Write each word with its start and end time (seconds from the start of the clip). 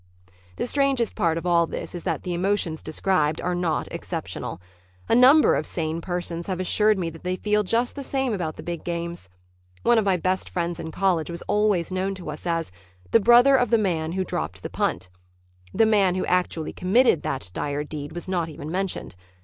The 0.55 0.65
strangest 0.65 1.13
part 1.13 1.37
of 1.37 1.45
all 1.45 1.67
this 1.67 1.93
is 1.93 2.05
that 2.05 2.23
the 2.23 2.33
emotions 2.33 2.81
described 2.81 3.39
are 3.39 3.53
not 3.53 3.87
exceptional. 3.91 4.59
A 5.07 5.13
number 5.13 5.53
of 5.53 5.67
sane 5.67 6.01
persons 6.01 6.47
have 6.47 6.59
assured 6.59 6.97
me 6.97 7.11
that 7.11 7.23
they 7.23 7.35
feel 7.35 7.61
just 7.61 7.95
the 7.95 8.03
same 8.03 8.33
about 8.33 8.55
the 8.55 8.63
big 8.63 8.83
games. 8.83 9.29
One 9.83 9.99
of 9.99 10.05
my 10.05 10.17
best 10.17 10.49
friends 10.49 10.79
in 10.79 10.89
college 10.89 11.29
was 11.29 11.43
always 11.43 11.91
known 11.91 12.15
to 12.15 12.31
us 12.31 12.47
as 12.47 12.71
"the 13.11 13.19
brother 13.19 13.55
of 13.55 13.69
the 13.69 13.77
man 13.77 14.13
who 14.13 14.23
dropped 14.23 14.63
the 14.63 14.71
punt." 14.71 15.09
The 15.71 15.85
man 15.85 16.15
who 16.15 16.25
actually 16.25 16.73
committed 16.73 17.21
that 17.21 17.51
dire 17.53 17.83
deed 17.83 18.13
was 18.13 18.27
not 18.27 18.49
even 18.49 18.71
mentioned. 18.71 19.15